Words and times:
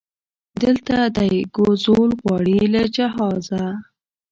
دلته 0.61 0.95
دی 1.17 1.33
کوزول 1.55 2.09
غواړي 2.21 2.59
له 2.73 2.81
جهازه 2.95 3.63